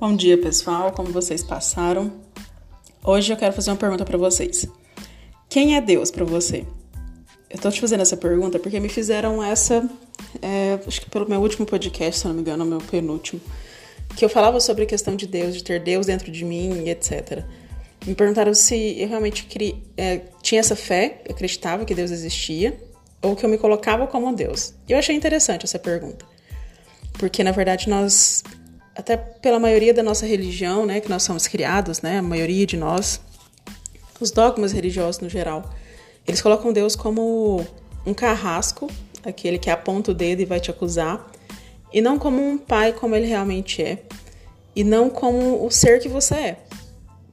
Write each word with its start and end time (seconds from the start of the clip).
Bom 0.00 0.14
dia, 0.14 0.38
pessoal. 0.38 0.92
Como 0.92 1.10
vocês 1.10 1.42
passaram? 1.42 2.12
Hoje 3.02 3.32
eu 3.32 3.36
quero 3.36 3.52
fazer 3.52 3.72
uma 3.72 3.76
pergunta 3.76 4.04
para 4.04 4.16
vocês. 4.16 4.64
Quem 5.48 5.74
é 5.74 5.80
Deus 5.80 6.08
para 6.08 6.24
você? 6.24 6.64
Eu 7.50 7.58
tô 7.58 7.68
te 7.68 7.80
fazendo 7.80 8.02
essa 8.02 8.16
pergunta 8.16 8.60
porque 8.60 8.78
me 8.78 8.88
fizeram 8.88 9.42
essa, 9.42 9.90
é, 10.40 10.78
acho 10.86 11.00
que 11.00 11.10
pelo 11.10 11.28
meu 11.28 11.40
último 11.40 11.66
podcast, 11.66 12.20
se 12.20 12.28
não 12.28 12.34
me 12.34 12.42
engano, 12.42 12.64
meu 12.64 12.78
penúltimo, 12.78 13.40
que 14.16 14.24
eu 14.24 14.28
falava 14.28 14.60
sobre 14.60 14.84
a 14.84 14.86
questão 14.86 15.16
de 15.16 15.26
Deus, 15.26 15.56
de 15.56 15.64
ter 15.64 15.80
Deus 15.80 16.06
dentro 16.06 16.30
de 16.30 16.44
mim 16.44 16.84
e 16.84 16.90
etc. 16.90 17.42
Me 18.06 18.14
perguntaram 18.14 18.54
se 18.54 19.00
eu 19.00 19.08
realmente 19.08 19.46
queria, 19.46 19.74
é, 19.96 20.20
tinha 20.40 20.60
essa 20.60 20.76
fé, 20.76 21.24
acreditava 21.28 21.84
que 21.84 21.92
Deus 21.92 22.12
existia, 22.12 22.80
ou 23.20 23.34
que 23.34 23.44
eu 23.44 23.50
me 23.50 23.58
colocava 23.58 24.06
como 24.06 24.32
Deus. 24.32 24.74
E 24.88 24.92
eu 24.92 24.98
achei 24.98 25.16
interessante 25.16 25.64
essa 25.64 25.78
pergunta. 25.80 26.24
Porque, 27.14 27.42
na 27.42 27.50
verdade, 27.50 27.90
nós 27.90 28.44
até 28.98 29.16
pela 29.16 29.60
maioria 29.60 29.94
da 29.94 30.02
nossa 30.02 30.26
religião, 30.26 30.84
né, 30.84 30.98
que 30.98 31.08
nós 31.08 31.22
somos 31.22 31.46
criados, 31.46 32.02
né, 32.02 32.18
a 32.18 32.22
maioria 32.22 32.66
de 32.66 32.76
nós, 32.76 33.20
os 34.20 34.32
dogmas 34.32 34.72
religiosos 34.72 35.20
no 35.20 35.28
geral, 35.28 35.72
eles 36.26 36.42
colocam 36.42 36.72
Deus 36.72 36.96
como 36.96 37.64
um 38.04 38.12
carrasco, 38.12 38.90
aquele 39.24 39.56
que 39.56 39.70
aponta 39.70 40.10
o 40.10 40.14
dedo 40.14 40.42
e 40.42 40.44
vai 40.44 40.58
te 40.58 40.68
acusar, 40.68 41.30
e 41.92 42.00
não 42.00 42.18
como 42.18 42.42
um 42.42 42.58
pai 42.58 42.92
como 42.92 43.14
ele 43.14 43.26
realmente 43.26 43.80
é, 43.80 44.02
e 44.74 44.82
não 44.82 45.08
como 45.08 45.64
o 45.64 45.70
ser 45.70 46.00
que 46.00 46.08
você 46.08 46.34
é. 46.34 46.56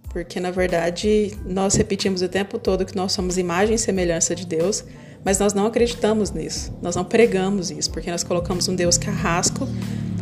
Porque 0.09 0.39
na 0.39 0.51
verdade 0.51 1.35
nós 1.43 1.73
repetimos 1.73 2.21
o 2.21 2.29
tempo 2.29 2.59
todo 2.59 2.85
que 2.85 2.95
nós 2.95 3.11
somos 3.11 3.39
imagem 3.39 3.73
e 3.73 3.79
semelhança 3.79 4.35
de 4.35 4.45
Deus, 4.45 4.85
mas 5.23 5.39
nós 5.39 5.55
não 5.55 5.65
acreditamos 5.65 6.29
nisso, 6.29 6.71
nós 6.79 6.95
não 6.95 7.03
pregamos 7.03 7.71
isso, 7.71 7.89
porque 7.89 8.11
nós 8.11 8.23
colocamos 8.23 8.67
um 8.67 8.75
Deus 8.75 8.99
carrasco 8.99 9.67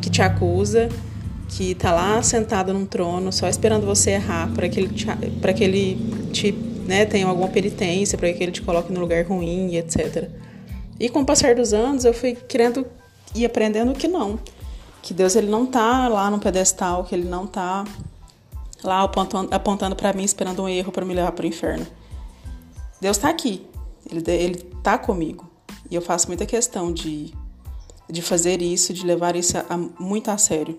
que 0.01 0.09
te 0.09 0.21
acusa, 0.21 0.87
que 1.55 1.71
está 1.71 1.91
lá 1.91 2.21
sentado 2.23 2.73
num 2.73 2.85
trono 2.85 3.31
só 3.31 3.47
esperando 3.47 3.85
você 3.85 4.11
errar 4.11 4.51
para 4.53 4.67
que 4.67 4.79
ele 4.79 4.89
para 5.39 5.53
que 5.53 5.63
ele 5.63 6.29
te 6.31 6.51
né, 6.51 7.05
tenha 7.05 7.25
alguma 7.27 7.47
penitência, 7.47 8.17
para 8.17 8.31
que 8.33 8.43
ele 8.43 8.51
te 8.51 8.61
coloque 8.61 8.91
no 8.91 8.99
lugar 8.99 9.23
ruim 9.25 9.75
etc. 9.75 10.29
E 10.99 11.09
com 11.09 11.21
o 11.21 11.25
passar 11.25 11.55
dos 11.55 11.73
anos 11.73 12.05
eu 12.05 12.13
fui 12.13 12.35
querendo 12.35 12.85
e 13.35 13.45
aprendendo 13.45 13.93
que 13.93 14.07
não, 14.07 14.39
que 15.01 15.13
Deus 15.13 15.35
ele 15.35 15.47
não 15.47 15.63
está 15.63 16.07
lá 16.07 16.29
no 16.29 16.39
pedestal, 16.39 17.03
que 17.03 17.15
ele 17.15 17.27
não 17.27 17.45
está 17.45 17.83
lá 18.83 19.03
apontando, 19.03 19.53
apontando 19.53 19.95
para 19.95 20.11
mim 20.13 20.23
esperando 20.23 20.63
um 20.63 20.69
erro 20.69 20.91
para 20.91 21.05
me 21.05 21.13
levar 21.13 21.31
para 21.31 21.43
o 21.43 21.47
inferno. 21.47 21.85
Deus 22.99 23.17
está 23.17 23.29
aqui, 23.29 23.65
ele 24.09 24.23
ele 24.27 24.65
está 24.77 24.97
comigo 24.97 25.49
e 25.89 25.95
eu 25.95 26.01
faço 26.01 26.27
muita 26.27 26.45
questão 26.45 26.91
de 26.91 27.31
de 28.09 28.21
fazer 28.21 28.61
isso, 28.61 28.93
de 28.93 29.05
levar 29.05 29.35
isso 29.35 29.57
a, 29.57 29.77
muito 29.99 30.29
a 30.29 30.37
sério. 30.37 30.77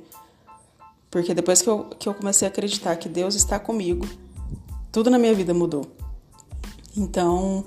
Porque 1.14 1.32
depois 1.32 1.62
que 1.62 1.68
eu, 1.68 1.84
que 1.96 2.08
eu 2.08 2.12
comecei 2.12 2.44
a 2.44 2.50
acreditar 2.50 2.96
que 2.96 3.08
Deus 3.08 3.36
está 3.36 3.56
comigo, 3.56 4.04
tudo 4.90 5.08
na 5.08 5.16
minha 5.16 5.32
vida 5.32 5.54
mudou. 5.54 5.86
Então, 6.96 7.64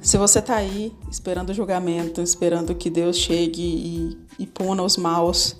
se 0.00 0.18
você 0.18 0.40
está 0.40 0.56
aí 0.56 0.92
esperando 1.08 1.50
o 1.50 1.54
julgamento, 1.54 2.20
esperando 2.20 2.74
que 2.74 2.90
Deus 2.90 3.16
chegue 3.16 3.62
e, 3.62 4.18
e 4.40 4.44
puna 4.44 4.82
os 4.82 4.96
maus, 4.96 5.54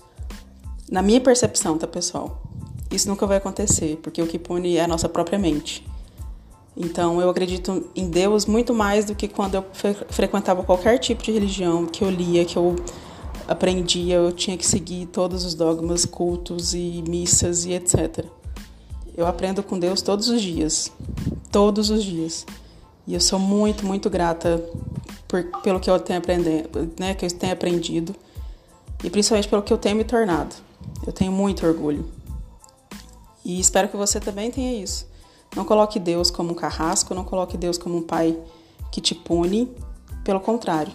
na 0.91 1.01
minha 1.01 1.21
percepção, 1.21 1.79
tá, 1.79 1.87
pessoal? 1.87 2.43
Isso 2.91 3.09
nunca 3.09 3.29
vai 3.29 3.37
acontecer, 3.37 4.01
porque 4.03 4.21
o 4.21 4.27
que 4.27 4.37
pune 4.37 4.75
é 4.75 4.83
a 4.83 4.89
nossa 4.89 5.09
própria 5.09 5.39
mente. 5.39 5.87
Então, 6.77 7.21
eu 7.21 7.31
acredito 7.31 7.89
em 7.95 8.11
Deus 8.11 8.45
muito 8.45 8.75
mais 8.75 9.05
do 9.05 9.15
que 9.15 9.29
quando 9.29 9.55
eu 9.55 9.65
frequentava 10.11 10.65
qualquer 10.65 10.99
tipo 10.99 11.23
de 11.23 11.31
religião, 11.31 11.87
que 11.87 12.03
eu 12.03 12.11
lia, 12.11 12.45
que 12.45 12.57
eu 12.57 12.75
aprendia, 13.49 14.17
eu 14.17 14.31
tinha 14.31 14.57
que 14.57 14.67
seguir 14.67 15.07
todos 15.07 15.45
os 15.45 15.55
dogmas, 15.55 16.05
cultos 16.05 16.75
e 16.75 17.03
missas 17.09 17.65
e 17.65 17.73
etc. 17.73 18.27
Eu 19.17 19.27
aprendo 19.27 19.63
com 19.63 19.79
Deus 19.79 20.03
todos 20.03 20.29
os 20.29 20.41
dias, 20.43 20.93
todos 21.51 21.89
os 21.91 22.05
dias. 22.05 22.47
E 23.07 23.15
eu 23.15 23.21
sou 23.21 23.39
muito, 23.39 23.87
muito 23.87 24.11
grata 24.11 24.63
por, 25.27 25.43
pelo 25.63 25.81
que 25.81 25.89
eu 25.89 25.99
tenho 25.99 26.19
aprendido, 26.19 26.93
né, 27.01 27.15
que 27.15 27.25
eu 27.25 27.31
tenho 27.31 27.55
aprendido 27.55 28.15
e 29.03 29.09
principalmente 29.09 29.49
pelo 29.49 29.63
que 29.63 29.73
eu 29.73 29.79
tenho 29.79 29.97
me 29.97 30.05
tornado. 30.05 30.55
Eu 31.07 31.13
tenho 31.13 31.33
muito 31.33 31.67
orgulho. 31.67 32.07
E 33.45 33.59
espero 33.59 33.89
que 33.89 33.97
você 33.97 34.21
também 34.21 34.51
tenha 34.51 34.83
isso. 34.83 35.07
Não 35.57 35.65
coloque 35.65 35.99
Deus 35.99 36.31
como 36.31 36.53
um 36.53 36.55
carrasco, 36.55 37.15
não 37.15 37.25
coloque 37.25 37.57
Deus 37.57 37.79
como 37.79 37.97
um 37.97 38.03
pai 38.03 38.39
que 38.93 39.01
te 39.01 39.15
pune. 39.15 39.73
Pelo 40.23 40.41
contrário, 40.41 40.93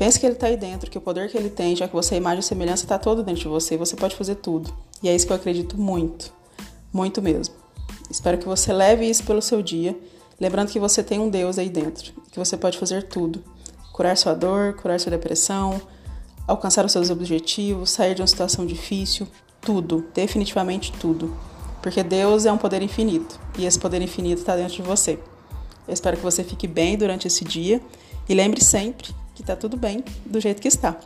Pense 0.00 0.18
que 0.18 0.24
ele 0.24 0.32
está 0.32 0.46
aí 0.46 0.56
dentro, 0.56 0.90
que 0.90 0.96
o 0.96 1.00
poder 1.00 1.28
que 1.28 1.36
ele 1.36 1.50
tem, 1.50 1.76
já 1.76 1.86
que 1.86 1.92
você 1.92 2.14
é 2.14 2.16
imagem 2.16 2.40
e 2.40 2.42
semelhança, 2.42 2.84
está 2.84 2.98
todo 2.98 3.22
dentro 3.22 3.42
de 3.42 3.48
você. 3.48 3.76
Você 3.76 3.94
pode 3.94 4.16
fazer 4.16 4.36
tudo. 4.36 4.72
E 5.02 5.10
é 5.10 5.14
isso 5.14 5.26
que 5.26 5.32
eu 5.32 5.36
acredito 5.36 5.78
muito. 5.78 6.32
Muito 6.90 7.20
mesmo. 7.20 7.54
Espero 8.10 8.38
que 8.38 8.46
você 8.46 8.72
leve 8.72 9.04
isso 9.04 9.22
pelo 9.24 9.42
seu 9.42 9.60
dia, 9.60 9.94
lembrando 10.40 10.70
que 10.70 10.80
você 10.80 11.02
tem 11.02 11.18
um 11.18 11.28
Deus 11.28 11.58
aí 11.58 11.68
dentro, 11.68 12.14
que 12.32 12.38
você 12.38 12.56
pode 12.56 12.78
fazer 12.78 13.08
tudo. 13.08 13.44
Curar 13.92 14.16
sua 14.16 14.32
dor, 14.32 14.72
curar 14.72 14.98
sua 14.98 15.10
depressão, 15.10 15.78
alcançar 16.48 16.82
os 16.86 16.92
seus 16.92 17.10
objetivos, 17.10 17.90
sair 17.90 18.14
de 18.14 18.22
uma 18.22 18.26
situação 18.26 18.64
difícil, 18.64 19.28
tudo, 19.60 20.06
definitivamente 20.14 20.92
tudo. 20.92 21.36
Porque 21.82 22.02
Deus 22.02 22.46
é 22.46 22.52
um 22.52 22.56
poder 22.56 22.80
infinito 22.80 23.38
e 23.58 23.66
esse 23.66 23.78
poder 23.78 24.00
infinito 24.00 24.40
está 24.40 24.56
dentro 24.56 24.76
de 24.76 24.82
você. 24.82 25.18
Eu 25.86 25.92
espero 25.92 26.16
que 26.16 26.22
você 26.22 26.42
fique 26.42 26.66
bem 26.66 26.96
durante 26.96 27.26
esse 27.26 27.44
dia 27.44 27.82
e 28.26 28.32
lembre 28.32 28.64
sempre 28.64 29.20
que 29.34 29.42
tá 29.42 29.56
tudo 29.56 29.76
bem 29.76 30.04
do 30.24 30.40
jeito 30.40 30.60
que 30.60 30.68
está. 30.68 30.96